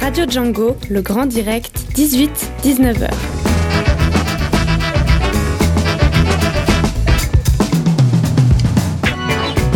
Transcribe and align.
Radio 0.00 0.24
Django, 0.26 0.76
le 0.88 1.02
grand 1.02 1.26
direct, 1.26 1.78
18-19h. 1.94 3.45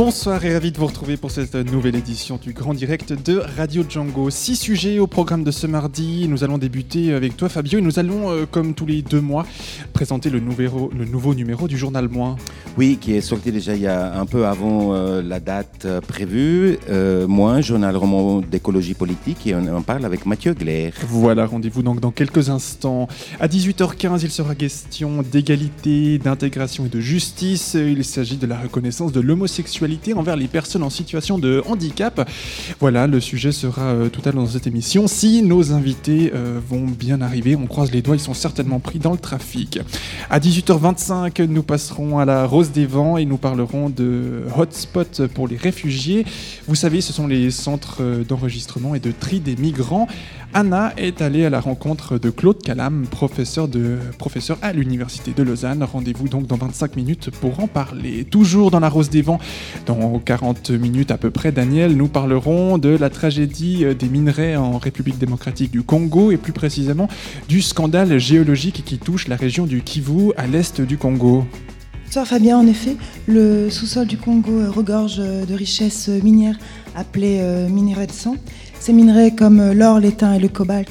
Bonsoir 0.00 0.42
et 0.46 0.54
ravi 0.54 0.72
de 0.72 0.78
vous 0.78 0.86
retrouver 0.86 1.18
pour 1.18 1.30
cette 1.30 1.54
nouvelle 1.54 1.94
édition 1.94 2.40
du 2.42 2.54
Grand 2.54 2.72
Direct 2.72 3.12
de 3.22 3.42
Radio 3.58 3.84
Django. 3.86 4.30
Six 4.30 4.56
sujets 4.56 4.98
au 4.98 5.06
programme 5.06 5.44
de 5.44 5.50
ce 5.50 5.66
mardi. 5.66 6.26
Nous 6.26 6.42
allons 6.42 6.56
débuter 6.56 7.12
avec 7.12 7.36
toi 7.36 7.50
Fabio 7.50 7.80
et 7.80 7.82
nous 7.82 7.98
allons, 7.98 8.30
euh, 8.30 8.46
comme 8.50 8.72
tous 8.72 8.86
les 8.86 9.02
deux 9.02 9.20
mois, 9.20 9.44
présenter 9.92 10.30
le, 10.30 10.40
numéro- 10.40 10.90
le 10.98 11.04
nouveau 11.04 11.34
numéro 11.34 11.68
du 11.68 11.76
journal 11.76 12.08
Moins. 12.08 12.36
Oui, 12.78 12.96
qui 12.98 13.12
est 13.12 13.20
sorti 13.20 13.52
déjà 13.52 13.74
il 13.74 13.82
y 13.82 13.86
a 13.88 14.18
un 14.18 14.24
peu 14.24 14.46
avant 14.46 14.94
euh, 14.94 15.20
la 15.20 15.38
date 15.38 15.82
euh, 15.84 16.00
prévue. 16.00 16.78
Euh, 16.88 17.26
moi, 17.26 17.60
journal 17.60 17.94
roman 17.94 18.40
d'écologie 18.40 18.94
politique, 18.94 19.46
et 19.46 19.54
on 19.54 19.66
en 19.76 19.82
parle 19.82 20.06
avec 20.06 20.24
Mathieu 20.24 20.54
Glaire. 20.54 20.94
Voilà, 21.08 21.44
rendez-vous 21.44 21.82
donc 21.82 22.00
dans 22.00 22.10
quelques 22.10 22.48
instants. 22.48 23.06
À 23.38 23.48
18h15, 23.48 24.20
il 24.22 24.30
sera 24.30 24.54
question 24.54 25.22
d'égalité, 25.30 26.16
d'intégration 26.16 26.86
et 26.86 26.88
de 26.88 27.00
justice. 27.00 27.74
Il 27.78 28.02
s'agit 28.02 28.38
de 28.38 28.46
la 28.46 28.58
reconnaissance 28.58 29.12
de 29.12 29.20
l'homosexualité 29.20 29.89
envers 30.16 30.36
les 30.36 30.48
personnes 30.48 30.82
en 30.82 30.90
situation 30.90 31.38
de 31.38 31.62
handicap. 31.66 32.28
Voilà, 32.78 33.06
le 33.06 33.20
sujet 33.20 33.52
sera 33.52 33.82
euh, 33.82 34.08
tout 34.08 34.20
à 34.24 34.32
l'heure 34.32 34.44
dans 34.44 34.50
cette 34.50 34.66
émission. 34.66 35.06
Si 35.06 35.42
nos 35.42 35.72
invités 35.72 36.32
euh, 36.34 36.60
vont 36.68 36.84
bien 36.86 37.20
arriver, 37.20 37.56
on 37.56 37.66
croise 37.66 37.90
les 37.90 38.02
doigts, 38.02 38.16
ils 38.16 38.20
sont 38.20 38.34
certainement 38.34 38.80
pris 38.80 38.98
dans 38.98 39.12
le 39.12 39.18
trafic. 39.18 39.80
À 40.30 40.38
18h25, 40.38 41.44
nous 41.46 41.62
passerons 41.62 42.18
à 42.18 42.24
la 42.24 42.46
Rose 42.46 42.70
des 42.70 42.86
Vents 42.86 43.16
et 43.16 43.24
nous 43.24 43.36
parlerons 43.36 43.90
de 43.90 44.44
hotspot 44.56 45.26
pour 45.28 45.48
les 45.48 45.56
réfugiés. 45.56 46.24
Vous 46.66 46.74
savez, 46.74 47.00
ce 47.00 47.12
sont 47.12 47.26
les 47.26 47.50
centres 47.50 47.98
euh, 48.00 48.24
d'enregistrement 48.24 48.94
et 48.94 49.00
de 49.00 49.12
tri 49.12 49.40
des 49.40 49.56
migrants. 49.56 50.06
Anna 50.52 50.92
est 50.96 51.22
allée 51.22 51.44
à 51.44 51.50
la 51.50 51.60
rencontre 51.60 52.18
de 52.18 52.28
Claude 52.28 52.60
Calam, 52.60 53.06
professeur, 53.06 53.68
professeur 54.18 54.58
à 54.62 54.72
l'Université 54.72 55.32
de 55.32 55.44
Lausanne. 55.44 55.84
Rendez-vous 55.84 56.28
donc 56.28 56.48
dans 56.48 56.56
25 56.56 56.96
minutes 56.96 57.30
pour 57.30 57.60
en 57.60 57.68
parler. 57.68 58.24
Toujours 58.24 58.72
dans 58.72 58.80
la 58.80 58.88
Rose 58.88 59.10
des 59.10 59.22
Vents, 59.22 59.38
dans 59.86 60.18
40 60.18 60.70
minutes 60.70 61.12
à 61.12 61.18
peu 61.18 61.30
près, 61.30 61.52
Daniel, 61.52 61.96
nous 61.96 62.08
parlerons 62.08 62.78
de 62.78 62.88
la 62.88 63.10
tragédie 63.10 63.84
euh, 63.84 63.94
des 63.94 64.08
minerais 64.08 64.56
en 64.56 64.78
République 64.78 65.18
démocratique 65.18 65.70
du 65.70 65.82
Congo 65.82 66.32
et 66.32 66.36
plus 66.36 66.52
précisément 66.52 67.08
du 67.48 67.62
scandale 67.62 68.18
géologique 68.18 68.82
qui 68.84 68.98
touche 68.98 69.28
la 69.28 69.36
région 69.36 69.66
du 69.66 69.82
Kivu 69.82 70.32
à 70.36 70.48
l'est 70.48 70.80
du 70.80 70.98
Congo. 70.98 71.46
Bonsoir 72.10 72.26
Fabien, 72.26 72.58
en 72.58 72.66
effet, 72.66 72.96
le 73.28 73.70
sous-sol 73.70 74.04
du 74.04 74.18
Congo 74.18 74.50
euh, 74.50 74.68
regorge 74.68 75.18
euh, 75.20 75.46
de 75.46 75.54
richesses 75.54 76.08
euh, 76.08 76.20
minières 76.24 76.58
appelées 76.96 77.40
minerais 77.70 78.08
de 78.08 78.12
sang. 78.12 78.34
Ces 78.80 78.92
minerais 78.92 79.30
comme 79.30 79.70
l'or, 79.70 80.00
l'étain 80.00 80.32
et 80.32 80.40
le 80.40 80.48
cobalt, 80.48 80.90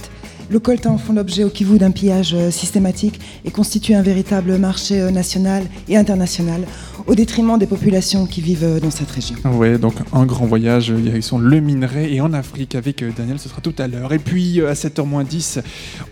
le 0.50 0.60
coltan 0.60 0.98
font 0.98 1.12
l'objet 1.12 1.44
au 1.44 1.50
Kivu 1.50 1.78
d'un 1.78 1.92
pillage 1.92 2.38
systématique 2.52 3.20
et 3.44 3.52
constituent 3.52 3.96
un 3.96 4.02
véritable 4.02 4.58
marché 4.58 5.12
national 5.12 5.66
et 5.90 5.98
international 5.98 6.66
au 7.10 7.16
détriment 7.16 7.58
des 7.58 7.66
populations 7.66 8.26
qui 8.28 8.40
vivent 8.40 8.64
euh, 8.64 8.80
dans 8.80 8.92
cette 8.92 9.10
région. 9.10 9.36
Ouais, 9.56 9.78
donc 9.80 9.96
un 10.14 10.26
grand 10.26 10.46
voyage 10.46 10.92
euh, 10.92 10.98
direction 10.98 11.40
le 11.40 11.60
minerai 11.60 12.14
et 12.14 12.22
en 12.22 12.34
Afrique 12.34 12.76
avec 12.76 13.02
euh, 13.02 13.10
Daniel, 13.18 13.40
ce 13.40 13.50
sera 13.50 13.62
tout 13.62 13.74
à 13.80 13.88
l'heure. 13.88 14.14
Et 14.14 14.20
puis 14.20 14.62
euh, 14.62 14.70
à 14.70 14.74
7h10, 14.74 15.62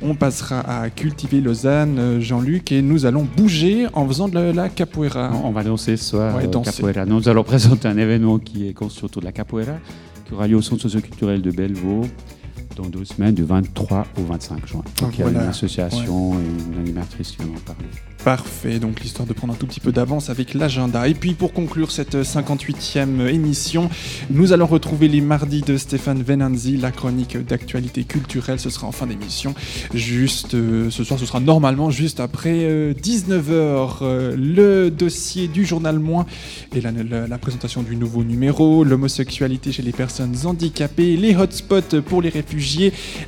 on 0.01 0.15
passera 0.15 0.59
à 0.61 0.89
cultiver 0.89 1.39
Lausanne, 1.39 1.97
euh, 1.99 2.19
Jean-Luc, 2.19 2.71
et 2.71 2.81
nous 2.81 3.05
allons 3.05 3.27
bouger 3.37 3.85
en 3.93 4.07
faisant 4.07 4.27
de 4.27 4.33
la, 4.35 4.51
la 4.53 4.69
capoeira. 4.69 5.31
On 5.43 5.51
va 5.51 5.63
danser 5.63 5.97
ce 5.97 6.05
soir 6.05 6.35
Ouais, 6.35 6.45
euh, 6.45 6.47
danser. 6.47 6.71
capoeira. 6.71 7.05
Nous 7.05 7.29
allons 7.29 7.43
présenter 7.53 7.87
un 7.87 7.97
événement 7.97 8.39
qui 8.39 8.67
est 8.67 8.73
construit 8.73 9.05
autour 9.05 9.21
de 9.21 9.27
la 9.27 9.31
capoeira, 9.31 9.73
qui 10.25 10.33
aura 10.33 10.47
lieu 10.47 10.55
au 10.57 10.61
centre 10.63 10.81
socioculturel 10.81 11.41
de 11.43 11.51
Bellevaux 11.51 12.01
dans 12.77 12.87
deux 12.89 13.05
semaines, 13.05 13.33
du 13.35 13.43
23 13.43 14.05
au 14.19 14.23
25 14.23 14.67
juin. 14.67 14.83
Donc 15.01 15.11
il 15.13 15.19
y 15.19 15.21
a 15.21 15.25
Voilà. 15.25 15.43
une 15.43 15.49
association 15.49 16.33
et 16.39 16.71
une 16.73 16.79
animatrice 16.79 17.31
qui 17.31 17.37
vont 17.43 17.55
en 17.55 17.59
parler. 17.59 17.85
Parfait, 18.23 18.79
donc 18.79 18.99
l'histoire 19.01 19.27
de 19.27 19.33
prendre 19.33 19.53
un 19.53 19.55
tout 19.55 19.67
petit 19.67 19.79
peu 19.79 19.91
d'avance 19.91 20.29
avec 20.29 20.53
l'agenda. 20.53 21.07
Et 21.07 21.13
puis 21.13 21.33
pour 21.33 21.53
conclure 21.53 21.91
cette 21.91 22.15
58e 22.15 23.27
émission, 23.29 23.89
nous 24.29 24.51
allons 24.53 24.65
retrouver 24.65 25.07
les 25.07 25.21
mardis 25.21 25.61
de 25.61 25.77
Stéphane 25.77 26.21
Venanzi, 26.23 26.77
la 26.77 26.91
chronique 26.91 27.37
d'actualité 27.37 28.03
culturelle. 28.03 28.59
Ce 28.59 28.69
sera 28.69 28.87
en 28.87 28.91
fin 28.91 29.07
d'émission. 29.07 29.55
Juste 29.93 30.55
euh, 30.55 30.89
ce 30.89 31.03
soir, 31.03 31.19
ce 31.19 31.25
sera 31.25 31.39
normalement 31.39 31.89
juste 31.89 32.19
après 32.19 32.93
19h. 32.93 34.35
le 34.35 34.89
dossier 34.89 35.47
du 35.47 35.65
journal 35.65 35.99
Moins 35.99 36.25
et 36.75 36.81
la, 36.81 36.91
la- 36.91 37.27
la 37.27 37.37
présentation 37.37 37.81
du 37.81 37.95
nouveau 37.95 38.23
numéro, 38.23 38.83
l'homosexualité 38.83 39.71
chez 39.71 39.83
les 39.83 39.91
personnes 39.91 40.35
handicapées, 40.45 41.15
les 41.17 41.35
hotspots 41.35 42.01
pour 42.05 42.21
les 42.21 42.29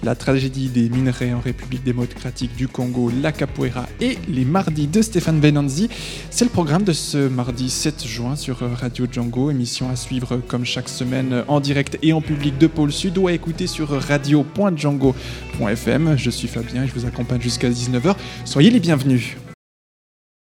la 0.03 0.15
tragédie 0.15 0.69
des 0.69 0.89
minerais 0.89 1.33
en 1.33 1.39
République 1.39 1.83
démocratique 1.83 2.55
du 2.55 2.67
Congo, 2.67 3.11
la 3.21 3.31
capoeira 3.31 3.87
et 4.01 4.17
les 4.27 4.45
mardis 4.45 4.87
de 4.87 5.01
Stéphane 5.01 5.39
Benanzi. 5.39 5.89
C'est 6.29 6.45
le 6.45 6.51
programme 6.51 6.83
de 6.83 6.93
ce 6.93 7.27
mardi 7.27 7.69
7 7.69 8.05
juin 8.05 8.35
sur 8.35 8.59
Radio 8.59 9.05
Django, 9.11 9.51
émission 9.51 9.89
à 9.89 9.95
suivre 9.95 10.37
comme 10.47 10.65
chaque 10.65 10.89
semaine 10.89 11.43
en 11.47 11.59
direct 11.59 11.97
et 12.01 12.13
en 12.13 12.21
public 12.21 12.57
de 12.57 12.67
Pôle 12.67 12.91
Sud 12.91 13.17
ou 13.17 13.27
à 13.27 13.33
écouter 13.33 13.67
sur 13.67 13.89
radio.django.fm. 13.89 16.17
Je 16.17 16.29
suis 16.29 16.47
Fabien 16.47 16.83
et 16.83 16.87
je 16.87 16.93
vous 16.93 17.05
accompagne 17.05 17.41
jusqu'à 17.41 17.69
19h. 17.69 18.15
Soyez 18.45 18.69
les 18.69 18.79
bienvenus. 18.79 19.35